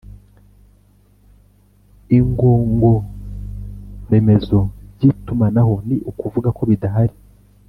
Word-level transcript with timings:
Ingongoremezo 2.17 4.59
by’itumanaho 4.95 5.75
ni 5.87 5.97
ukuvuga 6.09 6.49
ko 6.57 6.63
bidahari 6.69 7.15